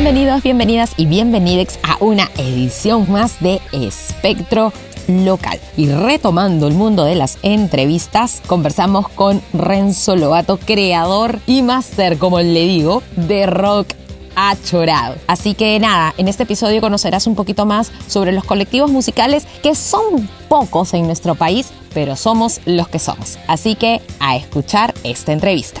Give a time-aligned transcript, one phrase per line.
[0.00, 4.72] Bienvenidos, bienvenidas y bienvenidos a una edición más de Espectro
[5.08, 5.58] Local.
[5.76, 12.38] Y retomando el mundo de las entrevistas, conversamos con Renzo Lobato, creador y máster, como
[12.38, 13.88] le digo, de rock
[14.36, 15.16] achorado.
[15.26, 19.74] Así que nada, en este episodio conocerás un poquito más sobre los colectivos musicales que
[19.74, 23.36] son pocos en nuestro país, pero somos los que somos.
[23.48, 25.80] Así que a escuchar esta entrevista.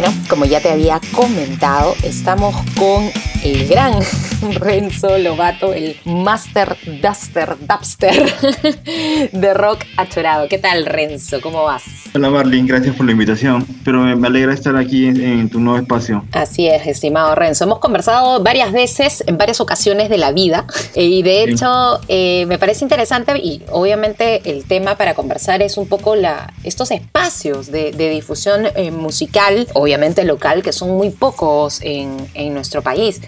[0.00, 3.10] bueno, como ya te había comentado, estamos con
[3.42, 4.00] el gran
[4.60, 8.32] Renzo Lobato, el Master Duster Dubster
[9.32, 10.48] de rock achorado.
[10.48, 11.40] ¿Qué tal, Renzo?
[11.40, 11.84] ¿Cómo vas?
[12.14, 15.78] Hola Marlene, gracias por la invitación, pero me, alegra estar aquí en, en tu nuevo
[15.78, 16.24] espacio.
[16.32, 17.64] Así es, estimado Renzo.
[17.64, 22.58] Hemos conversado varias veces, en varias ocasiones de la vida, y de hecho eh, me
[22.58, 27.90] parece interesante y obviamente el tema para conversar es un poco la, estos espacios de,
[27.92, 33.20] de difusión eh, musical, obviamente local, que son muy pocos en, en nuestro país.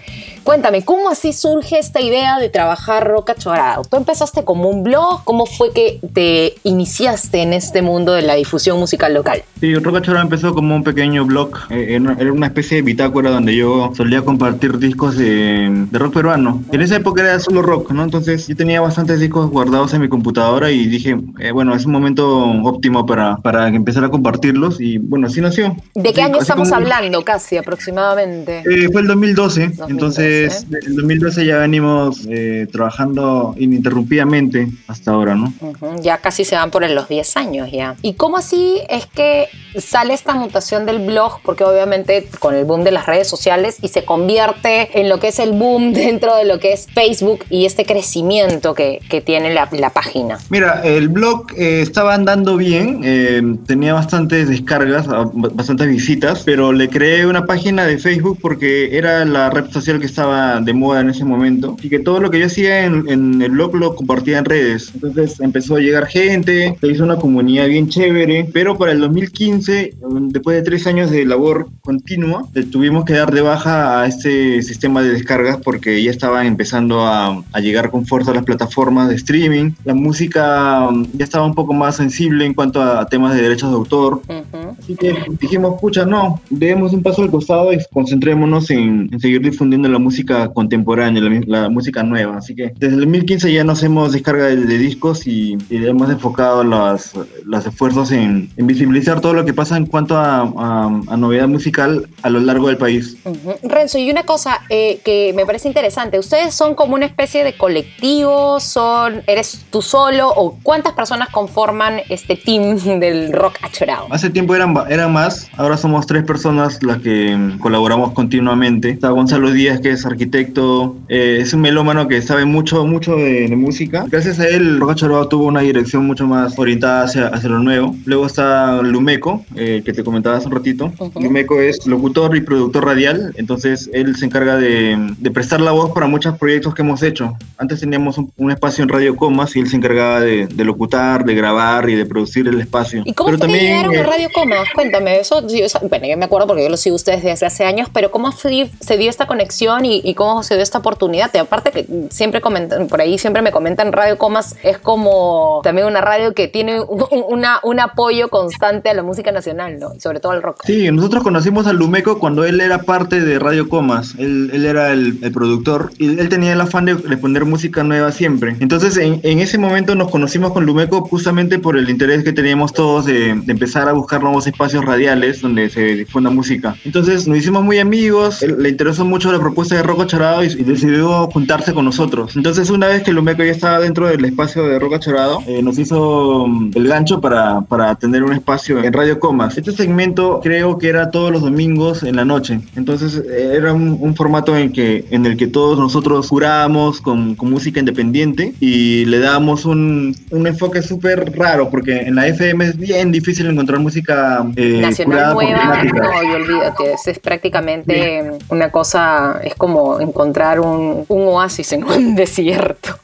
[0.43, 3.83] Cuéntame, ¿cómo así surge esta idea de trabajar rock achorado?
[3.83, 5.23] ¿Tú empezaste como un blog?
[5.23, 9.43] ¿Cómo fue que te iniciaste en este mundo de la difusión musical local?
[9.59, 13.55] Sí, Roca Chora empezó como un pequeño blog, eh, era una especie de bitácora donde
[13.55, 16.63] yo solía compartir discos de, de rock peruano.
[16.71, 18.03] En esa época era solo rock, ¿no?
[18.03, 21.91] Entonces yo tenía bastantes discos guardados en mi computadora y dije, eh, bueno, es un
[21.91, 22.27] momento
[22.63, 25.75] óptimo para, para empezar a compartirlos y bueno, así nació.
[25.93, 28.59] ¿De qué año así estamos como- hablando casi aproximadamente?
[28.65, 29.91] Eh, fue el 2012, 2012.
[29.91, 35.53] entonces en el 2012 ya venimos eh, trabajando ininterrumpidamente hasta ahora, ¿no?
[35.61, 37.95] Ujú, Ya casi se van por los 10 años ya.
[38.01, 39.47] ¿Y cómo así es que
[39.77, 41.41] sale esta mutación del blog?
[41.43, 45.29] Porque obviamente con el boom de las redes sociales y se convierte en lo que
[45.29, 49.53] es el boom dentro de lo que es Facebook y este crecimiento que, que tiene
[49.53, 50.39] la, la página.
[50.49, 56.71] Mira, el blog eh, estaba andando bien, eh, tenía bastantes descargas, ah, bastantes visitas, pero
[56.71, 60.20] le creé una página de Facebook porque era la red social que estaba
[60.61, 63.51] de moda en ese momento y que todo lo que yo hacía en, en el
[63.51, 64.91] blog lo compartía en redes.
[64.93, 69.95] Entonces empezó a llegar gente, se hizo una comunidad bien chévere, pero para el 2015,
[70.01, 74.61] mm, después de tres años de labor continua, tuvimos que dar de baja a este
[74.61, 79.15] sistema de descargas porque ya estaban empezando a, a llegar con fuerza las plataformas de
[79.15, 79.71] streaming.
[79.85, 83.69] La música mm, ya estaba un poco más sensible en cuanto a temas de derechos
[83.69, 84.21] de autor.
[84.27, 84.70] Ujú.
[84.91, 89.41] Así que dijimos, pucha, no, demos un paso al costado y concentrémonos en, en seguir
[89.41, 92.37] difundiendo la música contemporánea, la, la música nueva.
[92.37, 96.09] Así que desde el 2015 ya no hacemos descarga de, de discos y, y hemos
[96.09, 97.13] enfocado las,
[97.45, 101.47] los esfuerzos en, en visibilizar todo lo que pasa en cuanto a, a- a novedad
[101.47, 103.17] musical a lo largo del país.
[103.25, 103.53] Ujú.
[103.63, 107.53] Renzo, y una cosa eh, que me parece interesante, ¿ustedes son como una especie de
[107.57, 108.59] colectivo?
[108.59, 110.29] ¿Son, ¿Eres tú solo?
[110.29, 114.07] ¿O cuántas personas conforman este team del rock achorado?
[114.09, 118.89] Hace tiempo eran, eran más, ahora somos tres personas las que mm, colaboramos continuamente.
[118.89, 123.47] Está Gonzalo Díaz, que es arquitecto, eh, es un melómano que sabe mucho, mucho de,
[123.47, 124.05] de música.
[124.07, 127.95] Gracias a él, Roca Choraba tuvo una dirección mucho más orientada hacia, hacia lo nuevo.
[128.05, 130.91] Luego está Lumeco, eh, que te comentaba hace un ratito.
[131.19, 135.91] Lumeco es locutor y productor radial, entonces él se encarga de, de prestar la voz
[135.91, 137.33] para muchos proyectos que hemos hecho.
[137.57, 141.25] Antes teníamos un, un espacio en Radio Comas y él se encargaba de, de locutar,
[141.25, 143.03] de grabar y de producir el espacio.
[143.05, 144.60] ¿Y cómo Pero también, llegaron eh, a Radio Comas?
[144.73, 145.41] Cuéntame, eso,
[145.89, 148.49] bueno, yo me acuerdo porque yo lo sigo ustedes desde hace años, pero ¿cómo se
[148.49, 151.31] dio esta conexión y, cómo se dio esta oportunidad?
[151.33, 155.87] Y aparte que siempre comentan, por ahí siempre me comentan Radio Comas es como también
[155.87, 159.93] una radio que tiene un, apoyo constante a la música nacional, ¿no?
[159.95, 160.63] Y sobre todo al rock.
[160.65, 164.13] Sí, nosotros conocimos a Lumeco cuando él era parte de Radio Comas.
[164.19, 168.11] Él, era el, el productor y él tenía el afán de, de poner música nueva
[168.11, 168.55] siempre.
[168.59, 172.73] Entonces, en, en ese momento nos conocimos con Lumeco justamente por el interés que teníamos
[172.73, 176.75] todos de, de empezar a buscar nuevos espacios radiales donde se difunda música.
[176.85, 178.41] Entonces, nos hicimos muy amigos.
[178.43, 182.35] Él- le interesó mucho la propuesta de Roco Chorado y, y decidió juntarse con nosotros.
[182.35, 185.77] Entonces, una vez que Lumeco ya estaba dentro del espacio de Roca Chorado, eh, nos
[185.79, 189.57] hizo mm, el gancho para, para tener un espacio en Radio Comas.
[189.57, 192.59] Este segmento creo que era todos los domingos en la noche.
[192.75, 197.35] Entonces eh, era un, un formato en, que, en el que todos nosotros jurábamos con,
[197.35, 202.65] con música independiente y le dábamos un, un enfoque súper raro porque en la FM
[202.65, 208.71] es bien difícil encontrar música eh, Nacional nueva, no, y olvídate, es, es prácticamente una
[208.71, 212.95] cosa, es como encontrar un, un oasis en un desierto.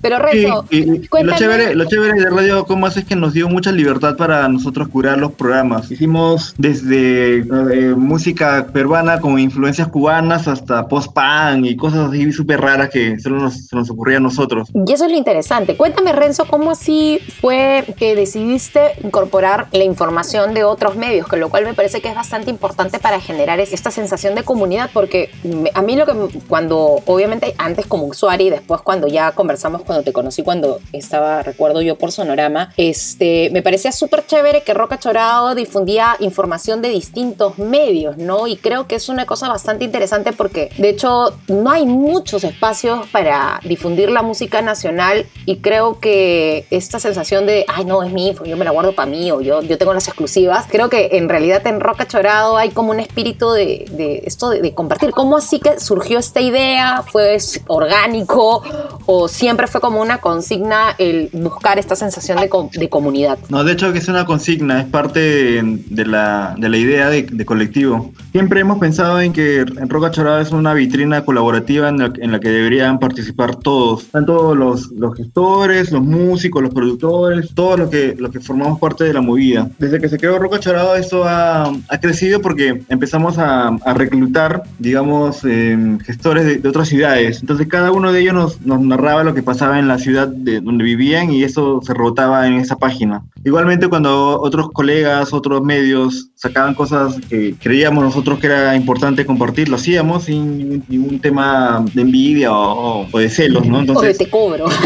[0.00, 3.48] Pero Renzo, y- y lo, chévere, lo chévere de Radio Comas es que nos dio
[3.48, 5.90] mucha libertad para nosotros curar los programas.
[5.90, 12.90] Hicimos desde eh, música peruana con influencias cubanas hasta post-punk y cosas así súper raras
[12.90, 14.68] que solo nos, se nos ocurría a nosotros.
[14.74, 15.76] Y eso es lo interesante.
[15.76, 21.28] Cuéntame, Renzo, ¿cómo así fue que decidiste incorporar la información de otros medios?
[21.28, 24.42] Que lo cual me parece que es bastante importante para generar es- esta sensación de
[24.42, 25.30] comunidad, porque
[25.74, 26.12] a mí lo que
[26.48, 31.42] cuando, obviamente antes como usuario y después cuando ya conversamos, cuando te conocí, cuando estaba,
[31.42, 36.88] recuerdo yo por Sonorama, este, me parecía súper chévere que Roca Chorado difundía información de
[36.90, 38.46] distintos medios, ¿no?
[38.46, 43.06] Y creo que es una cosa bastante interesante porque, de hecho, no hay muchos espacios
[43.12, 48.28] para difundir la música nacional y creo que esta sensación de, ay, no, es mi
[48.28, 50.26] info, yo me la guardo para mí o yo, yo tengo las exclusivas,
[50.68, 54.60] creo que en realidad en Roca Chorado hay como un espíritu de, de esto de,
[54.60, 55.10] de compartir.
[55.10, 57.02] ¿Cómo así que surgió esta idea?
[57.02, 58.62] ¿Fue orgánico
[59.06, 63.38] o siempre fue como una consigna el buscar esta sensación de, de comunidad?
[63.48, 68.12] No, de hecho que es una consigna, es parte de, la, la idea de, colectivo.
[68.32, 72.32] Siempre hemos pensado en que en Roca Chorada es una vitrina colaborativa en la, en
[72.32, 77.90] la que deberían participar todos, tanto los, los gestores, los músicos, los productores, todos los
[77.90, 79.68] que, los que formamos parte de la movida.
[79.78, 84.64] Desde que se creó Roca Chorada esto ha, ha crecido porque empezamos a, a reclutar,
[84.80, 87.38] digamos, em, gestores de, de otras ciudades.
[87.40, 90.60] Entonces cada uno de ellos nos, nos narraba lo que pasaba en la ciudad de
[90.60, 93.22] donde vivían y eso se rotaba en esa página.
[93.44, 99.68] Igualmente cuando otros colegas, otros medios sacaban cosas que creíamos nosotros que era importante compartir,
[99.68, 103.76] lo hacíamos sin ningún tema de envidia o, o de celos, ¿no?
[103.76, 104.66] o de Entonces, te cobro.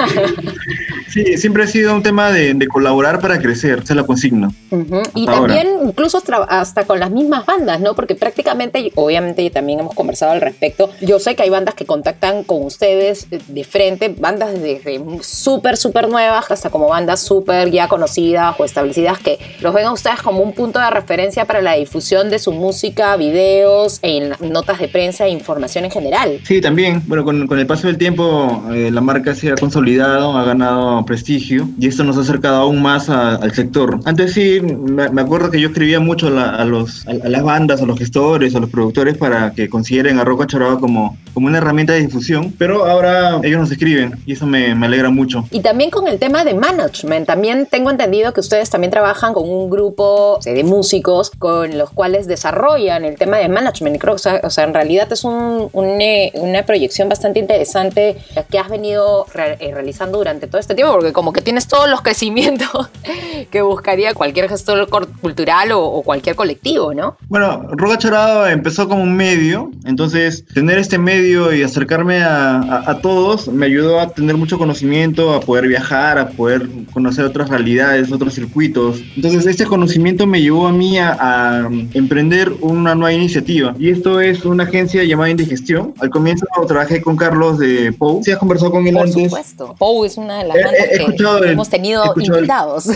[1.10, 4.50] sí, siempre ha sido un tema de, de colaborar para crecer, es la consigna.
[4.70, 5.02] Ujú.
[5.14, 5.54] Y ahora.
[5.54, 7.94] también incluso hasta, hasta con las mismas bandas, ¿no?
[7.94, 12.44] Porque prácticamente, obviamente también hemos conversado al respecto, yo sé que hay bandas que contactan
[12.44, 17.88] con ustedes eh, de frente, bandas desde súper, súper nuevas hasta como bandas súper ya
[17.88, 21.74] conocidas o establecidas que los ven a ustedes como un punto de referencia para la
[21.74, 26.40] difusión de su música, videos, en notas de prensa e información en general.
[26.44, 27.02] Sí, también.
[27.06, 30.99] Bueno, con, con el paso del tiempo, eh, la marca se ha consolidado, ha ganado
[31.04, 34.00] prestigio y esto nos ha acercado aún más a- al sector.
[34.04, 37.42] Antes sí, me, me acuerdo que yo escribía mucho la- a los, a, a las
[37.42, 41.46] bandas, a los gestores, a los productores para que consideren a Roca Choraba como, como
[41.46, 45.44] una herramienta de difusión, pero ahora ellos nos escriben y eso me, me alegra mucho.
[45.50, 47.26] Y también con el tema de management.
[47.26, 52.26] También tengo entendido que ustedes también trabajan con un grupo de músicos con los cuales
[52.26, 53.98] desarrollan el tema de management.
[53.98, 58.16] Creo o sea, o sea, en realidad es un- un, eh, una proyección bastante interesante
[58.50, 61.88] que has venido re- eh, realizando durante todo este tiempo, porque como que tienes todos
[61.88, 62.88] los crecimientos
[63.50, 64.88] que buscaría cualquier gestor
[65.20, 67.16] cultural o, o cualquier colectivo, ¿no?
[67.28, 72.90] Bueno, Roca Chorado empezó como un medio, entonces tener este medio y acercarme a, a-
[72.90, 77.48] a todos me ayudó a tener mucho conocimiento, a poder viajar, a poder conocer otras
[77.48, 79.00] realidades, otros circuitos.
[79.16, 84.20] Entonces este conocimiento me llevó a mí a, a emprender una nueva iniciativa y esto
[84.20, 85.94] es una agencia llamada Indigestión.
[86.00, 89.24] Al comienzo trabajé con Carlos de POU, si has conversado con él Por antes.
[89.24, 89.74] supuesto.
[89.78, 92.38] Pou es una de las He- he bandas que escuchado el- hemos tenido he escuchado
[92.38, 92.84] el- invitados.
[92.84, 92.90] Sí,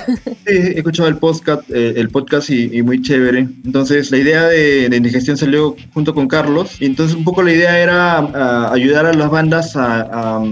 [0.47, 3.41] he escuchado el podcast, eh, el podcast y, y muy chévere.
[3.65, 6.81] Entonces, la idea de, de Indigestión salió junto con Carlos.
[6.81, 10.45] Y entonces, un poco la idea era ah, ayudar a las bandas a, a-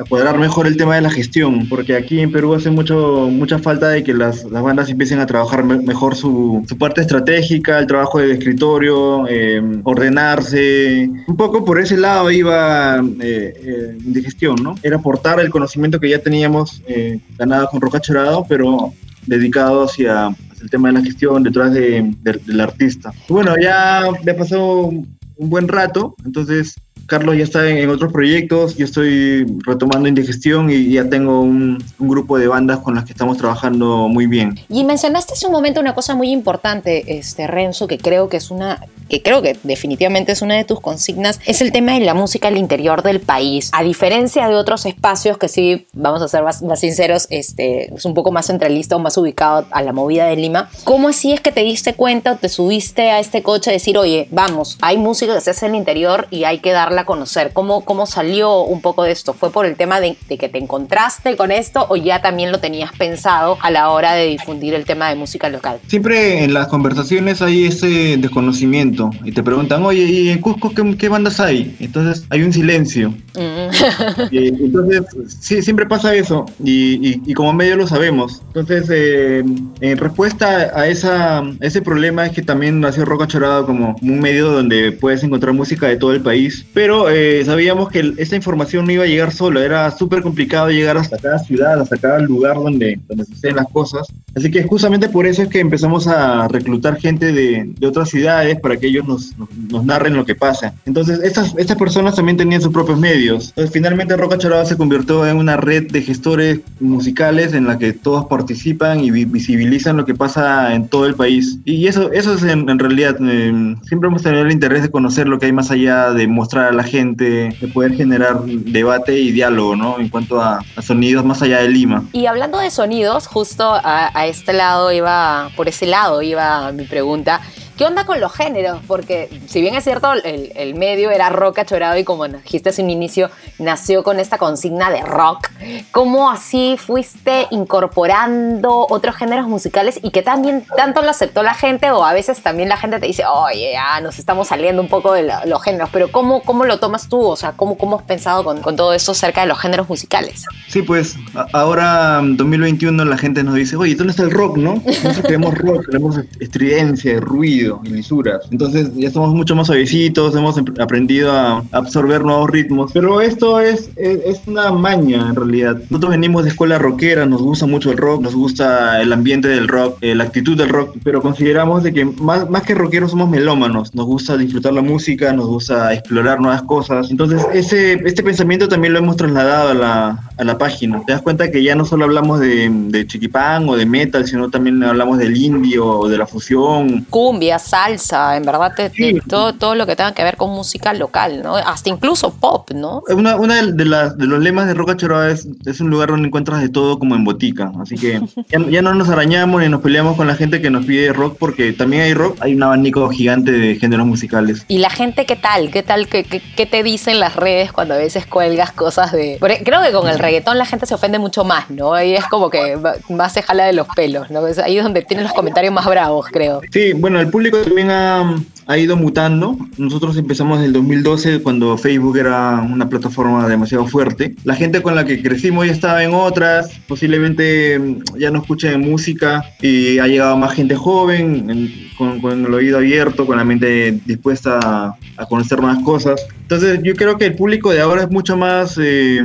[0.00, 3.58] a cuadrar mejor el tema de la gestión, porque aquí en Perú hace mucho, mucha
[3.58, 7.78] falta de que las, las bandas empiecen a trabajar me- mejor su, su parte estratégica,
[7.78, 11.10] el trabajo de escritorio, eh, ordenarse.
[11.26, 14.74] Un poco por ese lado iba eh, eh, Indigestión, ¿no?
[14.82, 18.92] Era aportar el conocimiento que ya teníamos eh, ganado con Roca Chorado, pero
[19.26, 23.12] dedicado hacia, hacia el tema de la gestión detrás de- de- del artista.
[23.28, 25.06] Bueno, ya, ya pasó un
[25.50, 26.74] buen rato, entonces
[27.10, 31.82] Carlos ya está en, en otros proyectos, yo estoy retomando Indigestión y ya tengo un,
[31.98, 34.60] un grupo de bandas con las que estamos trabajando muy bien.
[34.68, 38.52] Y mencionaste hace un momento una cosa muy importante, este Renzo, que creo que es
[38.52, 42.14] una, que creo que definitivamente es una de tus consignas, es el tema de la
[42.14, 43.70] música al interior del país.
[43.72, 48.04] A diferencia de otros espacios que sí, vamos a ser más, más sinceros, este, es
[48.04, 50.70] un poco más centralista o más ubicado a la movida de Lima.
[50.84, 53.98] ¿Cómo así es que te diste cuenta o te subiste a este coche a decir,
[53.98, 57.02] oye, vamos, hay música que se hace en el interior y hay que darla darla
[57.02, 57.50] a conocer?
[57.52, 59.32] ¿Cómo, cómo salió un poco de esto?
[59.32, 62.58] ¿Fue por el tema de, de que te encontraste con esto o ya también lo
[62.58, 65.78] tenías pensado a la hora de difundir el tema de música local?
[65.86, 70.96] Siempre en las conversaciones hay ese desconocimiento y te preguntan, oye, ¿y en Cusco qué,
[70.96, 71.76] qué bandas hay?
[71.80, 73.10] Entonces hay un silencio.
[73.34, 73.70] Mm.
[74.30, 75.02] Y, entonces,
[75.40, 78.42] sí, siempre pasa eso y, y- y como medio lo sabemos.
[78.48, 79.42] Entonces, eh,
[79.80, 84.20] en respuesta a, esa, a ese problema es que también nació Roca Chorado como un
[84.20, 88.86] medio donde puedes encontrar música de todo el país, pero eh, sabíamos que esta información
[88.86, 92.56] no iba a llegar sola, era súper complicado llegar hasta cada ciudad, hasta cada lugar
[92.56, 94.06] donde, donde suceden las cosas.
[94.34, 98.58] Así que justamente por eso es que empezamos a reclutar gente de, de otras ciudades
[98.60, 100.72] para que ellos nos, nos, nos narren lo que pasa.
[100.86, 103.48] Entonces, estas, estas personas también tenían sus propios medios.
[103.48, 107.92] Entonces, finalmente Roca Chorado se convirtió en una red de gestores musicales en la que
[107.92, 111.58] todos participan y vi- visibilizan lo que pasa en todo el país.
[111.64, 115.26] Y eso, eso es en, en realidad, eh, siempre hemos tenido el interés de conocer
[115.28, 119.32] lo que hay más allá, de mostrar a la gente, de poder generar debate y
[119.32, 119.98] diálogo, ¿no?
[119.98, 122.04] En cuanto a, sonidos más allá de Lima.
[122.12, 127.40] Y hablando de sonidos, justo a este lado iba, por ese lado iba mi pregunta.
[127.80, 128.82] ¿Qué onda con los géneros?
[128.86, 132.90] Porque si bien es cierto, el, medio era rock achorado y como dijiste hace un
[132.90, 135.48] inicio, nació con esta consigna de rock.
[135.90, 141.90] ¿Cómo así fuiste incorporando otros géneros musicales y que también tanto lo aceptó la gente
[141.90, 145.14] o a veces también la gente te dice, oye, ya nos estamos saliendo un poco
[145.14, 147.22] de los géneros, pero ¿cómo, ¿cómo lo tomas tú?
[147.22, 150.44] O sea, ¿cómo, cómo has pensado con, todo esto acerca de los géneros musicales?
[150.68, 151.16] Sí, pues
[151.54, 154.82] ahora, mm, 2021, la gente nos dice, oye, ¿dónde está el rock, no?
[154.84, 158.42] Nosotros queremos rock, queremos estridencia, ruido y lisuras.
[158.50, 162.90] Entonces ya somos mucho más suavecitos, hemos em- aprendido a absorber nuevos ritmos.
[162.92, 165.76] Pero esto es, es, una maña, en realidad.
[165.90, 169.68] Nosotros venimos de escuela rockera, nos gusta mucho el rock, nos gusta el ambiente del
[169.68, 173.28] rock, eh, la actitud del rock, pero consideramos de que más, más que rockeros somos
[173.28, 173.94] melómanos.
[173.94, 177.10] Nos gusta disfrutar la música, nos gusta explorar nuevas cosas.
[177.10, 181.02] Entonces, ese, este pensamiento también lo hemos trasladado a la, a la página.
[181.06, 184.48] Te das cuenta que ya no solo hablamos de, de chiquipán o de metal, sino
[184.50, 187.06] también hablamos del indio o de la fusión.
[187.10, 189.12] cumbia, salsa, en verdad, te- Sí.
[189.14, 191.56] de todo, todo lo que tenga que ver con música local, ¿no?
[191.56, 193.02] Hasta incluso pop, ¿no?
[193.08, 196.28] Una, una de, las, de los lemas de Roca Choroa es, es un lugar donde
[196.28, 197.70] encuentras de todo como en botica.
[197.80, 200.84] Así que ya, ya no nos arañamos ni nos peleamos con la gente que nos
[200.86, 204.64] pide rock, porque también hay rock, hay un abanico gigante de géneros musicales.
[204.68, 205.70] Y la gente, ¿qué tal?
[205.70, 206.08] ¿Qué tal?
[206.08, 209.36] ¿Qué, qué, qué te dicen las redes cuando a veces cuelgas cosas de...?
[209.40, 211.92] porque creo que con el reggaetón la gente se ofende mucho más, ¿no?
[211.92, 214.46] Ahí es como que más se jala de los pelos, ¿no?
[214.46, 216.60] Es ahí donde tienen los comentarios más bravos, creo.
[216.70, 219.56] Sí, bueno, el público también ha, ha ido mutando.
[219.76, 224.34] Nosotros empezamos en el 2012 cuando Facebook era una plataforma demasiado fuerte.
[224.44, 228.80] La gente con la que crecimos ya estaba en otras, posiblemente mm, ya no escuchen
[228.80, 233.98] música y ha llegado más gente joven, en- con, el oído abierto, con la mente
[234.06, 236.24] dispuesta a, conocer nuevas cosas.
[236.42, 238.78] Entonces yo creo que el público de ahora es mucho más...
[238.80, 239.20] eh,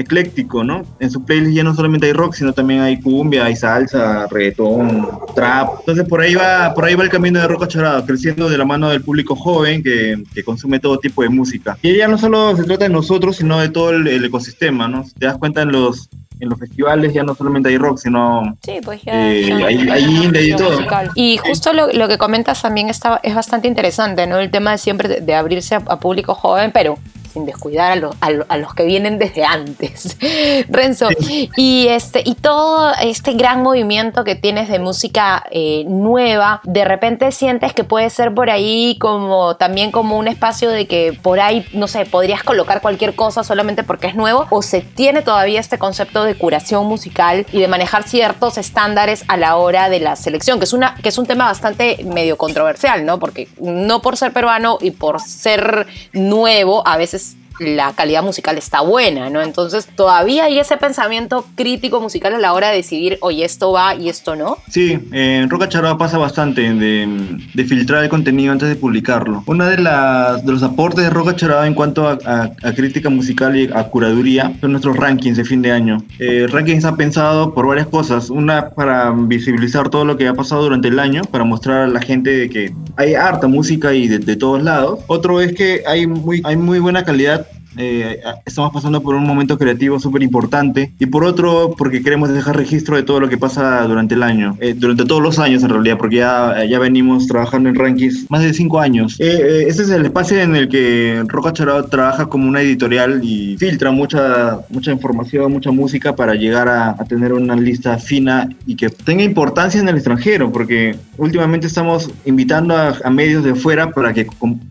[0.00, 0.82] ecléctico, ¿no?
[0.98, 5.08] En su playlist ya no solamente hay rock, sino también hay cumbia, hay salsa, reggaetón,
[5.34, 5.80] trap.
[5.80, 8.64] Entonces por ahí va, por ahí va el camino de Roca Chorado, creciendo de la
[8.64, 11.76] mano del público joven que, que consume todo tipo de música.
[11.82, 15.04] Y ya no solo se trata de nosotros, sino de todo el, el ecosistema, ¿no?
[15.04, 16.08] Si te das cuenta en los
[16.42, 19.66] en los festivales ya no solamente hay rock, sino Sí, pues Eh, ya.
[19.66, 20.70] hay- hay indie y todo.
[20.72, 21.10] musical.
[21.14, 24.38] Y justo lo, lo que comentas también está, es bastante interesante, ¿no?
[24.38, 26.96] El tema de siempre de, de abrirse a, a público joven, pero
[27.32, 30.16] sin descuidar a, lo- a lo- a los que vienen desde antes.
[30.68, 31.08] Renzo,
[31.56, 37.32] y, este, y todo este gran movimiento que tienes de música eh, nueva, de repente
[37.32, 41.66] sientes que puede ser por ahí como también como un espacio de que por ahí,
[41.72, 45.78] no sé, podrías colocar cualquier cosa solamente porque es nuevo, o se tiene todavía este
[45.78, 50.58] concepto de curación musical y de manejar ciertos estándares a la hora de la selección,
[50.58, 53.18] que es, una, que es un tema bastante medio controversial, ¿no?
[53.18, 57.29] Porque no por ser peruano y por ser nuevo, a veces
[57.60, 59.42] la calidad musical está buena, ¿no?
[59.42, 63.94] Entonces todavía hay ese pensamiento crítico musical a la hora de decidir, oye, esto va
[63.94, 64.56] y esto no.
[64.70, 67.06] Sí, en Roca Charada pasa bastante de,
[67.52, 69.42] de filtrar el contenido antes de publicarlo.
[69.46, 73.54] Uno de, de los aportes de Roca Charada en cuanto a, a- a crítica musical
[73.56, 76.02] y a curaduría son nuestros rankings de fin de año.
[76.18, 78.30] Eh, rankings ha pensado por varias cosas.
[78.30, 82.00] Una para visibilizar todo lo que ha pasado durante el año, para mostrar a la
[82.00, 85.00] gente de que hay harta música y de, de todos lados.
[85.08, 87.46] Otro es que hay muy, hay muy buena calidad
[87.76, 92.56] eh, estamos pasando por un momento creativo súper importante y por otro porque queremos dejar
[92.56, 95.70] registro de todo lo que pasa durante el año, eh, durante todos los años en
[95.70, 99.16] realidad, porque ya, ya venimos trabajando en rankings más de cinco años.
[99.18, 103.56] Eh, ese es el espacio en el que Roca Chorado trabaja como una editorial y
[103.58, 108.76] filtra mucha, mucha información, mucha música para llegar a, a tener una lista fina y
[108.76, 113.90] que tenga importancia en el extranjero, porque últimamente estamos invitando a, a medios de fuera
[113.90, 114.26] para que,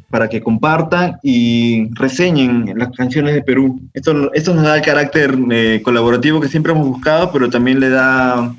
[0.10, 3.80] para que compartan y reseñen las canciones de Perú.
[3.94, 7.90] Esto, esto nos da el carácter eh, colaborativo que siempre hemos buscado, pero también le
[7.90, 8.54] da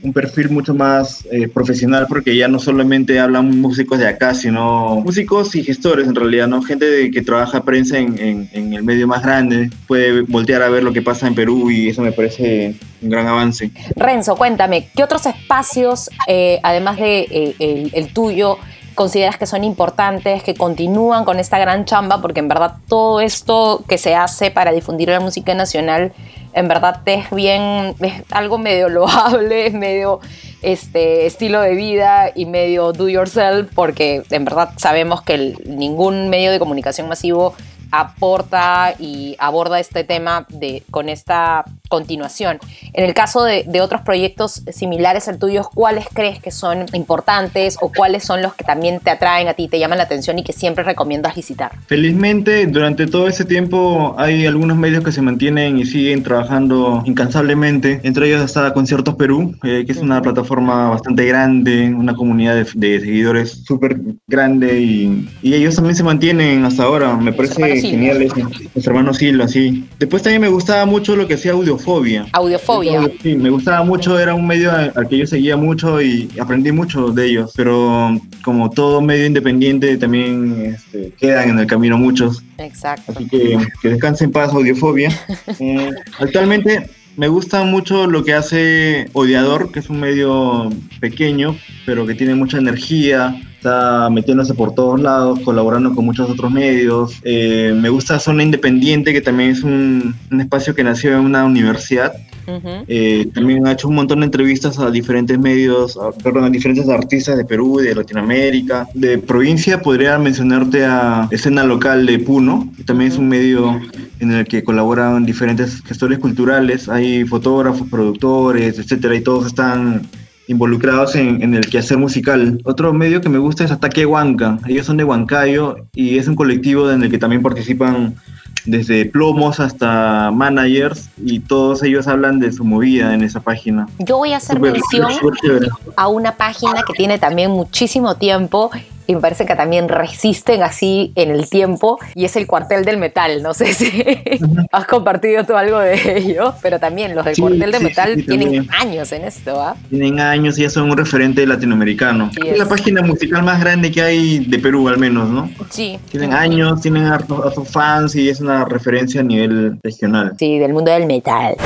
[0.00, 5.00] un perfil mucho más eh, profesional porque ya no solamente hablan músicos de acá, sino
[5.00, 6.62] músicos y gestores en realidad, ¿no?
[6.62, 10.92] Gente que trabaja prensa en, en, el medio más grande, puede voltear a ver lo
[10.92, 13.72] que pasa en Perú y eso me parece un gran avance.
[13.96, 17.56] Renzo, cuéntame, ¿qué otros espacios, eh, además de
[17.92, 18.58] el tuyo,
[18.98, 23.84] consideras que son importantes, que continúan con esta gran chamba, porque en verdad todo esto
[23.88, 26.12] que se hace para difundir la música nacional,
[26.52, 27.94] en verdad es bien,
[28.32, 30.18] algo medio loable, medio
[30.62, 36.50] este estilo de vida y medio do yourself, porque en verdad sabemos que ningún medio
[36.50, 37.54] de comunicación masivo
[37.90, 42.58] aporta y aborda este tema de, con esta continuación.
[42.92, 47.76] En el caso de, de, otros proyectos similares al tuyo, ¿cuáles crees que son importantes
[47.80, 50.44] o cuáles son los que también te atraen a ti, te llaman la atención y
[50.44, 51.72] que siempre recomiendas visitar?
[51.86, 58.00] Felizmente, durante todo ese tiempo hay algunos medios que se mantienen y siguen trabajando incansablemente.
[58.02, 62.66] Entre ellos está Conciertos Perú, eh, que es una plataforma bastante grande, una comunidad de,
[62.74, 67.16] de seguidores súper grande y, y, ellos también se mantienen hasta ahora.
[67.16, 68.36] Me parece genial eso.
[68.74, 69.84] Los hermanos Silva, sí.
[69.98, 72.26] Después también me gustaba mucho lo que hacía Audio Audiofobia.
[72.32, 73.10] Audiofobia.
[73.22, 77.10] Sí, me gustaba mucho, era un medio al que yo seguía mucho y aprendí mucho
[77.10, 82.42] de ellos, pero como todo medio independiente también este, quedan en el camino muchos.
[82.58, 83.12] Exacto.
[83.12, 85.10] Así que que descanse en paz Audiofobia.
[85.58, 90.70] eh, actualmente me gusta mucho lo que hace Odiador, que es un medio
[91.00, 96.50] pequeño, pero que tiene mucha energía, está metiéndose por todos lados, colaborando con muchos otros
[96.50, 97.20] medios.
[97.24, 101.44] Eh, me gusta Zona Independiente, que también es un, un espacio que nació en una
[101.44, 102.12] universidad.
[102.46, 102.84] Uh -huh.
[102.88, 106.88] eh, también ha hecho un montón de entrevistas a diferentes medios, a, perdón, a diferentes
[106.88, 108.88] artistas de Perú, de Latinoamérica.
[108.94, 113.78] De provincia podría mencionarte a Escena Local de Puno, que también es un medio
[114.20, 120.02] en el que colaboran diferentes gestores culturales, hay fotógrafos, productores, etcétera, y todos están
[120.48, 122.60] involucrados en, en, el quehacer musical.
[122.64, 124.58] Otro medio que me gusta es Ataque Huanca.
[124.66, 128.16] Ellos son de Huancayo y es un colectivo en el que también participan
[128.64, 133.88] desde plomos hasta managers y todos ellos hablan de su movida en esa página.
[133.98, 138.70] Yo voy a hacer super, mención super a una página que tiene también muchísimo tiempo
[139.08, 142.98] y me parece que también resisten así en el tiempo y es el cuartel del
[142.98, 143.42] metal.
[143.42, 144.66] No sé si uh -huh.
[144.70, 148.14] has compartido tú algo de ello, pero también los del sí, cuartel del sí, metal
[148.16, 148.68] sí, tienen también.
[148.78, 149.60] años en esto.
[149.62, 149.74] ¿ah?
[149.88, 152.30] Tienen años y ya son un referente latinoamericano.
[152.36, 152.52] es.
[152.52, 155.50] es la página musical más grande que hay de Perú, al menos, ¿no?
[155.70, 155.98] Sí.
[156.10, 157.18] Tienen años, tienen a
[157.54, 160.34] sus fans y es una referencia a nivel regional.
[160.38, 161.56] Sí, del mundo del metal.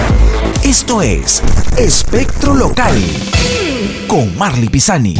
[0.64, 1.42] Esto es
[1.76, 2.94] Espectro Local
[4.06, 5.16] con Marley Pisani.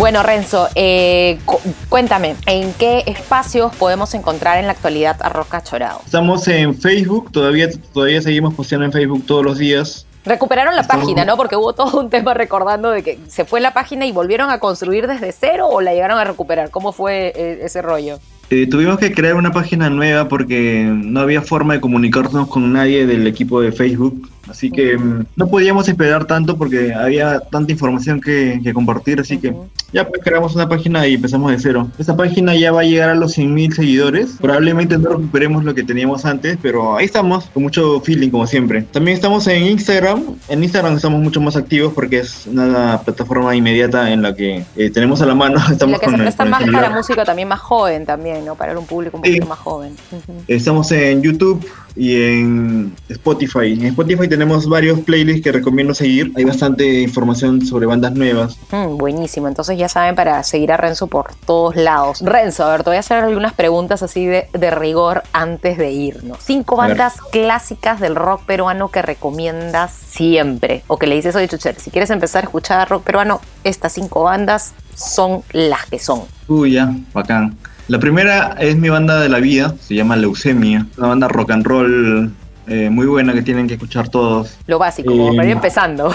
[0.00, 1.60] Bueno, Renzo, eh, cu
[1.90, 6.00] cuéntame, ¿en qué espacios podemos encontrar en la actualidad a Roca Chorado?
[6.02, 10.06] Estamos en Facebook, todavía, todavía seguimos posteando en Facebook todos los días.
[10.24, 11.04] Recuperaron la Estamos...
[11.04, 11.36] página, ¿no?
[11.36, 14.58] Porque hubo todo un tema recordando de que se fue la página y volvieron a
[14.58, 16.70] construir desde cero o la llegaron a recuperar.
[16.70, 18.20] ¿Cómo fue eh, ese rollo?
[18.48, 23.06] Eh, tuvimos que crear una página nueva porque no había forma de comunicarnos con nadie
[23.06, 24.30] del equipo de Facebook.
[24.50, 25.26] Así que uh -huh.
[25.36, 29.20] no podíamos esperar tanto porque había tanta información que, que compartir.
[29.20, 29.40] Así uh -huh.
[29.40, 29.54] que
[29.92, 31.88] ya pues creamos una página y empezamos de cero.
[31.98, 34.36] Esta página ya va a llegar a los 100 mil seguidores.
[34.40, 38.82] Probablemente no recuperemos lo que teníamos antes, pero ahí estamos, con mucho feeling como siempre.
[38.82, 40.22] También estamos en Instagram.
[40.48, 44.90] En Instagram estamos mucho más activos porque es una plataforma inmediata en la que eh,
[44.90, 45.58] tenemos a la mano.
[45.70, 48.54] Estamos la que con se presta más para música también más joven también, ¿no?
[48.54, 49.48] Para un público un poquito sí.
[49.48, 49.92] más joven.
[50.12, 50.44] Uh -huh.
[50.48, 51.64] Estamos en YouTube
[52.00, 53.74] y en Spotify.
[53.74, 56.32] En Spotify tenemos varios playlists que recomiendo seguir.
[56.34, 58.56] Hay bastante información sobre bandas nuevas.
[58.72, 59.48] Mm, buenísimo.
[59.48, 62.22] Entonces ya saben para seguir a Renzo por todos lados.
[62.22, 65.92] Renzo, a ver, te voy a hacer algunas preguntas así de, de rigor antes de
[65.92, 66.38] irnos.
[66.42, 70.82] Cinco bandas clásicas del rock peruano que recomiendas siempre.
[70.86, 74.22] O que le dices, oye, Chucher, si quieres empezar a escuchar rock peruano, estas cinco
[74.22, 76.22] bandas son las que son.
[76.48, 77.58] Uy, ya, bacán.
[77.90, 81.66] La primera es mi banda de la vida, se llama Leucemia, una banda rock and
[81.66, 82.30] roll
[82.68, 84.58] eh, muy buena que tienen que escuchar todos.
[84.68, 86.14] Lo básico, como Eh, para ir empezando.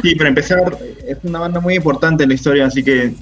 [0.00, 3.14] Sí, para empezar, es una banda muy importante en la historia, así que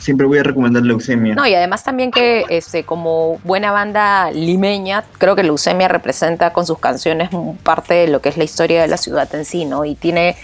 [0.00, 1.36] siempre voy a recomendar Leucemia.
[1.36, 6.66] No, y además también que este, como buena banda limeña, creo que Leucemia representa con
[6.66, 7.30] sus canciones
[7.62, 9.84] parte de lo que es la historia de la ciudad en sí, ¿no?
[9.84, 10.34] Y tiene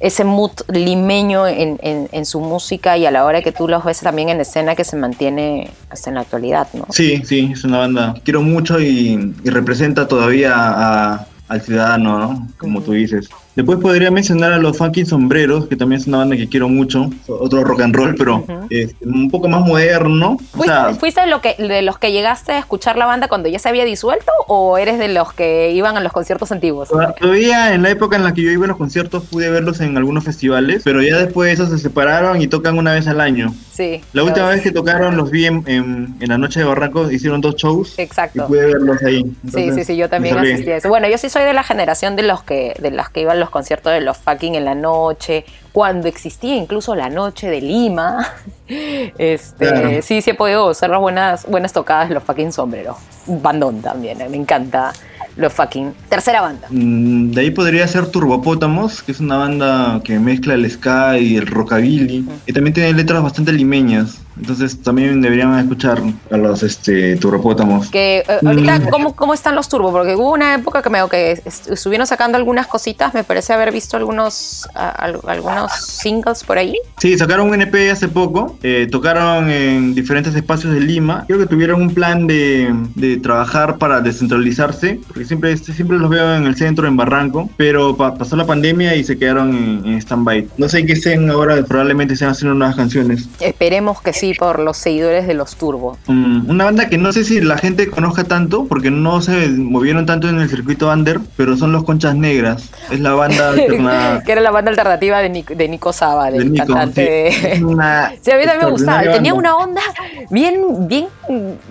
[0.00, 3.84] ese mood limeño en, en- en su música y a la hora que tú los
[3.84, 6.86] ves también en escena que se mantiene hasta en la actualidad, ¿no?
[6.90, 12.48] Sí, sí, es una banda quiero mucho y, y representa todavía a- al ciudadano, ¿no?
[12.58, 13.28] Como tú dices.
[13.58, 17.10] Después podría mencionar a los Funky Sombreros, que también es una banda que quiero mucho,
[17.26, 18.52] otro rock and roll, pero Ujú.
[18.70, 20.34] eh, un poco más moderno.
[20.34, 23.26] O ¿Fuiste, sea, fuiste de, lo que, de los que llegaste a escuchar la banda
[23.26, 26.88] cuando ya se había disuelto o eres de los que iban a los conciertos antiguos?
[26.88, 29.96] Todavía en la época en la que yo iba a los conciertos pude verlos en
[29.96, 33.52] algunos festivales, pero ya después de eso se separaron y tocan una vez al año.
[33.72, 34.00] Sí.
[34.12, 37.10] La última los- vez que tocaron los vi en, en- en la noche de Barranco,
[37.10, 38.46] hicieron dos shows y Exacto.
[38.46, 39.22] pude verlos ahí.
[39.22, 40.88] Sí, Entonces, sí, sí, yo también asistí a eso.
[40.88, 43.40] Bueno, yo sí soy de la generación de los que, de las que iban a
[43.48, 48.26] los conciertos de los fucking en la noche, cuando existía incluso la noche de Lima.
[48.68, 50.02] Este, Claro.
[50.02, 52.98] sí, sí he podido las buenas, buenas tocadas de los fucking sombreros.
[53.26, 54.92] Bandón también, eh, me encanta
[55.36, 55.94] los fucking.
[56.10, 56.66] Tercera banda.
[56.68, 61.36] Mm, De ahí podría ser Turbopótamos, que es una banda que mezcla el ska y
[61.38, 62.28] el rockabilly.
[62.44, 64.20] Y también tiene letras bastante limeñas.
[64.40, 67.88] Entonces también deberían escuchar a los este, Turbopótamos.
[67.90, 68.88] Que eh, ahorita, Mm.
[68.90, 69.92] ¿cómo, ¿cómo están los turbos?
[69.92, 73.72] Porque hubo una época que me que est- estuvieron sacando algunas cositas, me parece haber
[73.72, 76.74] visto algunos, a- al- algunos singles por ahí.
[76.98, 78.56] Sí, sacaron un NP hace poco.
[78.62, 81.24] eh, tocaron en diferentes espacios de Lima.
[81.26, 85.00] Creo que tuvieron un plan de, de trabajar para descentralizarse.
[85.08, 87.48] Porque siempre, siempre los veo en el centro, en Barranco.
[87.56, 90.48] Pero pa- pasó la pandemia y se quedaron en, en stand-by.
[90.58, 93.28] No sé qué estén ahora, probablemente estén haciendo nuevas canciones.
[93.40, 95.98] Esperemos que sí por los seguidores de los turbos.
[96.06, 100.06] Mm, una banda que no sé si la gente conozca tanto, porque no se movieron
[100.06, 102.70] tanto en el circuito under, pero son los Conchas Negras.
[102.90, 106.50] Es la banda alternada que era la banda alternativa de de Nico Saba, del de
[106.50, 106.66] Nico.
[106.66, 107.64] cantante Sí, es de...
[107.64, 109.02] una Sí, a mí también me gustaba.
[109.02, 109.82] Tenía una onda
[110.30, 111.06] bien, bien,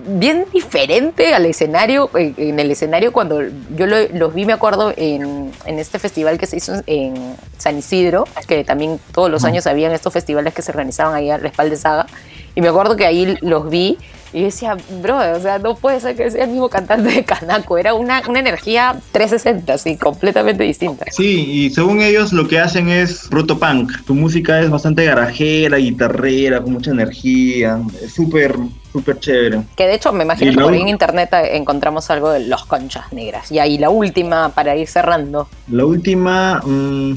[0.06, 2.10] bien diferente al escenario.
[2.14, 3.40] En en el escenario, cuando
[3.76, 7.14] yo lo- los vi, me acuerdo, en, en este festival que se hizo en
[7.58, 11.38] San Isidro, que también todos los años habían estos festivales que se organizaban ahí a
[11.38, 12.06] la espalda de Saga.
[12.54, 13.98] Y me acuerdo que ahí los vi
[14.32, 17.24] y yo decía, bro, o sea, no puede ser que sea el mismo cantante de
[17.24, 17.78] Canaco.
[17.78, 21.06] Era una, una energía 360, así, completamente distinta.
[21.10, 23.92] Sí, y según ellos lo que hacen es proto punk.
[24.06, 27.80] Su música es bastante garajera, guitarrera, con mucha energía.
[28.02, 28.56] Es súper,
[28.92, 29.62] súper chévere.
[29.76, 32.66] Que de hecho me imagino que por ahí en internet eh, encontramos algo de los
[32.66, 33.50] conchas negras.
[33.50, 35.48] Y ahí la última para ir cerrando.
[35.68, 37.12] La última, mm,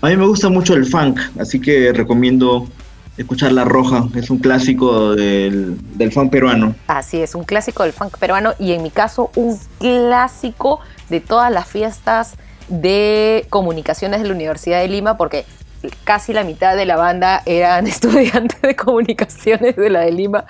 [0.00, 2.66] a mí me gusta mucho el funk, así que recomiendo
[3.16, 4.04] escuchar La Roja.
[4.14, 6.74] Es un clásico del, del funk peruano.
[6.86, 11.50] Así es, un clásico del funk peruano y en mi caso un clásico de todas
[11.52, 12.34] las fiestas
[12.68, 15.44] de comunicaciones de la Universidad de Lima porque
[16.04, 20.44] casi la mitad de la banda eran estudiantes de comunicaciones de la de Lima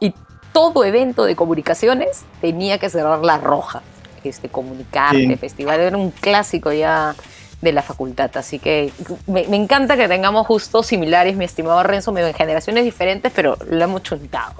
[0.00, 0.14] y
[0.52, 3.82] todo evento de comunicaciones tenía que cerrar la roja.
[4.24, 5.36] Este, comunicarte, Sí.
[5.36, 7.14] festival, era un clásico ya
[7.60, 8.30] de la facultad.
[8.36, 8.92] Así que
[9.26, 13.56] me, me encanta que tengamos gustos similares, mi estimado Renzo, medio en generaciones diferentes, pero
[13.68, 14.54] lo hemos chuntado.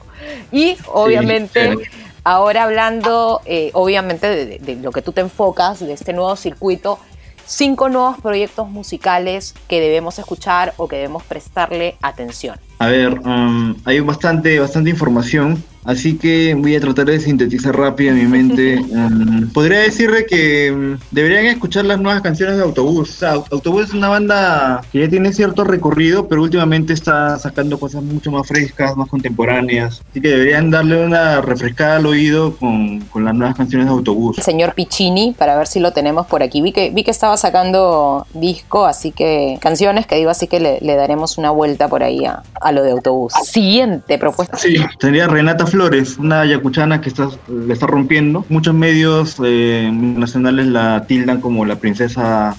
[0.53, 1.91] Y obviamente, chévere.
[2.25, 6.99] ahora hablando, eh, obviamente, de, de lo que tú te enfocas, de este nuevo circuito,
[7.47, 12.59] cinco nuevos proyectos musicales que debemos escuchar o que debemos prestarle atención.
[12.81, 18.13] A ver, um, hay bastante, bastante información, así que voy a tratar de sintetizar rápido
[18.13, 18.81] en mi mente.
[18.91, 23.11] Um, podría decirle que um, deberían escuchar las nuevas canciones de Autobús.
[23.11, 27.39] O sea, Aut- Autobús es una banda que ya tiene cierto recorrido, pero últimamente está
[27.39, 30.03] sacando cosas mucho más frescas, más contemporáneas.
[30.11, 34.39] Así que deberían darle una refrescada al oído con, con las nuevas canciones de Autobús.
[34.39, 36.61] El señor Piccini, para ver si lo tenemos por aquí.
[36.63, 40.79] Vi que, vi que estaba sacando disco, así que canciones que digo, así que le,
[40.81, 43.33] le daremos una vuelta por ahí a, a lo de autobús.
[43.45, 44.57] Siguiente propuesta.
[44.57, 48.45] Sí, tendría Renata Flores, una yacuchana que está, le está rompiendo.
[48.49, 52.57] Muchos medios eh, nacionales la tildan como la princesa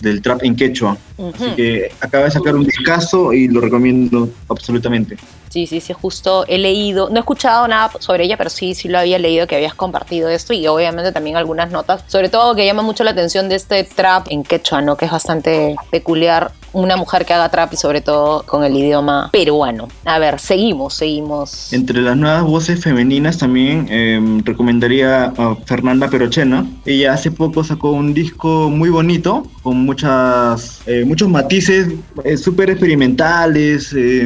[0.00, 0.96] del trap en quechua.
[1.12, 1.56] Así Ujú.
[1.56, 5.16] que acaba de sacar un discazo y lo recomiendo absolutamente.
[5.48, 8.88] Sí, sí, sí, justo he leído, no he escuchado nada sobre ella, pero sí, sí
[8.88, 12.64] lo había leído que habías compartido esto y obviamente también algunas notas, sobre todo que
[12.64, 14.96] llama mucho la atención de este trap en quechua, ¿no?
[14.96, 19.30] Que es bastante peculiar una mujer que haga trap y sobre todo con el idioma
[19.32, 19.88] peruano.
[20.04, 21.72] A ver, seguimos, seguimos.
[21.72, 26.66] Entre las nuevas voces femeninas también eh, recomendaría a Fernanda Perochena.
[26.84, 31.88] Ella hace poco sacó un disco muy bonito, con muchas, eh, muchos matices
[32.24, 34.22] eh, súper experimentales, eh,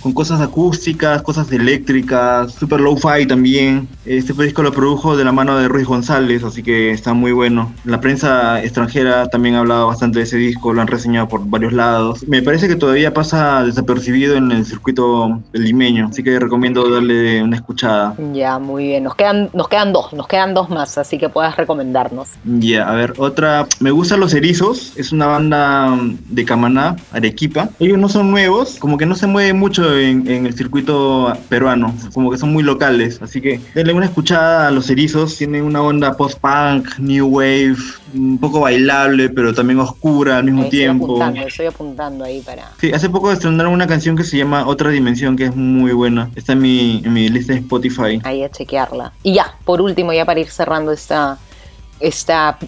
[0.00, 3.88] con cosas acústicas, cosas eléctricas, súper low-fi también.
[4.04, 7.72] Este disco lo produjo de la mano de Ruiz González, así que está muy bueno.
[7.84, 11.72] La prensa extranjera también ha hablado bastante de ese disco, lo han reseñado por varios
[11.72, 11.83] lados.
[12.26, 17.56] Me parece que todavía pasa desapercibido en el circuito limeño, así que recomiendo darle una
[17.56, 18.14] escuchada.
[18.32, 19.04] Ya, muy bien.
[19.04, 22.28] Nos quedan, nos quedan dos, nos quedan dos más, así que puedas recomendarnos.
[22.44, 23.66] Ya, a ver, otra.
[23.80, 27.68] Me gustan Los Erizos, es una banda de Camaná, Arequipa.
[27.78, 31.94] Ellos no son nuevos, como que no se mueven mucho en, en el circuito peruano,
[32.12, 35.82] como que son muy locales, así que denle una escuchada a Los Erizos, tienen una
[35.82, 37.76] onda post-punk, new wave,
[38.14, 41.04] un poco bailable, pero también oscura al mismo Ahí estoy tiempo.
[41.04, 42.70] apuntando, estoy apuntando ahí para.
[42.80, 46.30] Sí, hace poco estrenaron una canción que se llama Otra Dimensión, que es muy buena.
[46.34, 48.20] Está en mi, en mi lista de Spotify.
[48.24, 49.12] ahí a chequearla.
[49.22, 51.38] Y ya, por último, ya para ir cerrando esta,
[52.00, 52.58] esta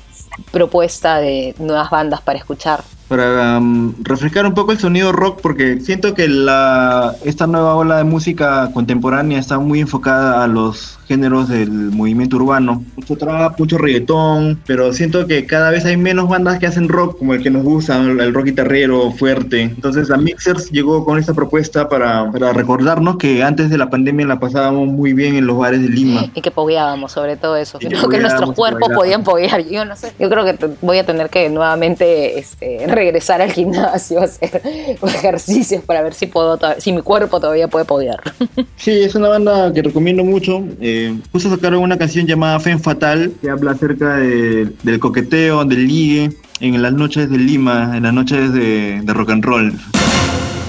[0.51, 2.83] propuesta de nuevas bandas para escuchar.
[3.09, 7.99] Para um, refrescar un poco el sonido rock, porque siento que la, esta nueva ola
[7.99, 12.85] de música contemporánea está muy enfocada a los géneros del movimiento urbano.
[12.97, 17.19] Mucho trap, mucho reggaetón, pero siento que cada vez hay menos bandas que hacen rock,
[17.19, 19.63] como el que nos gusta, el rock guitarrero fuerte.
[19.63, 24.27] Entonces la Mixers llegó con esta propuesta para, para recordarnos que antes de la pandemia
[24.27, 26.27] la pasábamos muy bien en los bares de Lima.
[26.35, 27.79] Y que pogueábamos, sobre todo eso.
[27.81, 29.65] Y que Creo que nuestros cuerpos podían poguear.
[29.65, 30.13] Yo no sé.
[30.19, 34.61] Yo creo que voy a tener que nuevamente este, regresar al gimnasio a hacer
[35.03, 38.21] ejercicios para ver si puedo, si mi cuerpo todavía puede poguear.
[38.79, 40.63] Sí, es una banda que recomiendo mucho.
[40.81, 45.87] Eh, justo sacaron una canción llamada Fen Fatal, que habla acerca de- del coqueteo, del
[45.89, 46.31] ligue,
[46.61, 49.73] en las noches de Lima, en las noches de, de rock and roll.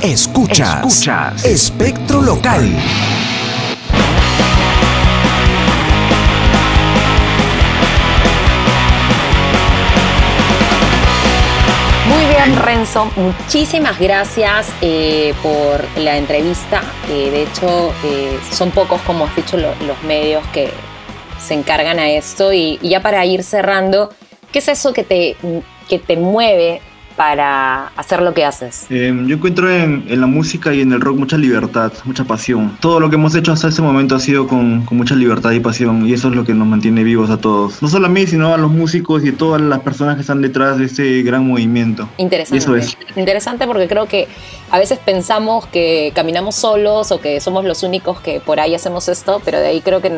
[0.02, 0.78] Escuchas.
[0.86, 1.44] Escuchas.
[1.46, 2.66] Espectro local.
[12.56, 13.10] Renzo.
[13.16, 16.82] Muchísimas gracias eh, por la entrevista.
[17.10, 20.72] Eh, de hecho, eh, son pocos, como has dicho, lo- los medios que
[21.46, 22.54] se encargan a esto.
[22.54, 24.10] Y, y ya para ir cerrando,
[24.52, 25.36] ¿qué es eso que te,
[25.90, 26.82] que te mueve
[27.18, 28.86] para hacer lo que haces?
[28.90, 32.78] Eh, yo encuentro en, en la música y en el rock mucha libertad, mucha pasión.
[32.80, 35.60] Todo lo que hemos hecho hasta ese momento ha sido con, con mucha libertad y
[35.60, 37.82] pasión y eso es lo que nos mantiene vivos a todos.
[37.82, 40.42] No solo a mí, sino a los músicos y a todas las personas que están
[40.42, 42.08] detrás de este gran movimiento.
[42.18, 42.58] Interesante.
[42.58, 42.98] Eso es.
[43.16, 44.28] Interesante porque creo que
[44.70, 49.08] a veces pensamos que caminamos solos o que somos los únicos que por ahí hacemos
[49.08, 50.12] esto, pero de ahí creo que,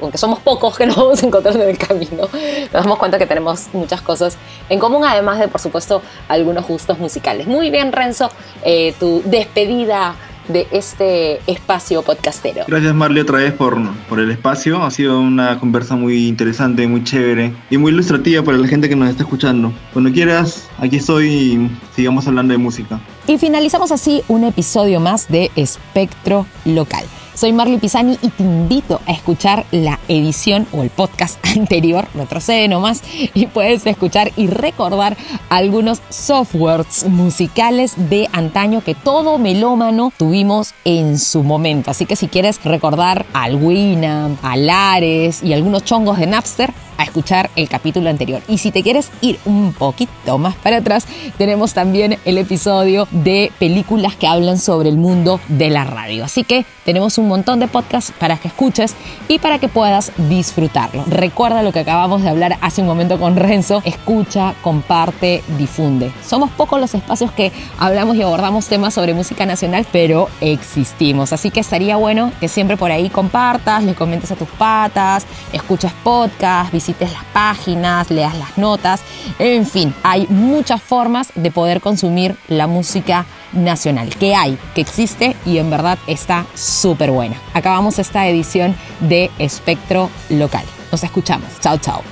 [0.00, 2.28] aunque somos pocos que nos vamos encontrando en el camino,
[2.72, 4.36] nos damos cuenta que tenemos muchas cosas
[4.68, 6.02] en común, además de, por supuesto,
[6.42, 7.46] algunos gustos musicales.
[7.46, 8.30] Muy bien, Renzo,
[8.64, 10.14] eh, tu despedida
[10.48, 12.64] de este espacio podcastero.
[12.66, 13.78] Gracias Marley otra vez por,
[14.08, 14.82] por el espacio.
[14.82, 18.96] Ha sido una conversa muy interesante, muy chévere y muy ilustrativa para la gente que
[18.96, 19.72] nos está escuchando.
[19.92, 23.00] Cuando quieras, aquí estoy y sigamos hablando de música.
[23.26, 27.04] Y finalizamos así un episodio más de Espectro Local.
[27.34, 32.68] Soy Marley Pisani y te invito a escuchar la edición o el podcast anterior, retrocede
[32.68, 33.02] nomás,
[33.34, 35.16] y puedes escuchar y recordar
[35.48, 41.90] algunos softwares musicales de antaño que todo melómano tuvimos en su momento.
[41.90, 47.04] Así que si quieres recordar al Winamp, a Lares y algunos chongos de Napster, a
[47.04, 48.42] escuchar el capítulo anterior.
[48.48, 51.06] Y si te quieres ir un poquito más para atrás,
[51.38, 56.24] tenemos también el episodio de películas que hablan sobre el mundo de la radio.
[56.24, 58.94] Así que tenemos un montón de podcasts para que escuches
[59.28, 61.04] y para que puedas disfrutarlo.
[61.06, 63.82] Recuerda lo que acabamos de hablar hace un momento con Renzo.
[63.84, 66.12] Escucha, comparte, difunde.
[66.26, 71.32] Somos pocos los espacios que hablamos y abordamos temas sobre música nacional, pero existimos.
[71.32, 75.92] Así que estaría bueno que siempre por ahí compartas, le comentes a tus patas, escuches
[76.02, 79.02] podcasts, visites las páginas, leas las notas.
[79.38, 85.36] En fin, hay muchas formas de poder consumir la música nacional que hay, que existe
[85.46, 87.36] y en verdad está súper buena.
[87.54, 90.64] Acabamos esta edición de Espectro Local.
[90.90, 91.48] Nos escuchamos.
[91.60, 92.02] Chao, chao.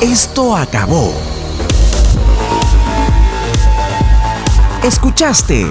[0.00, 1.12] Esto acabó.
[4.82, 5.70] Escuchaste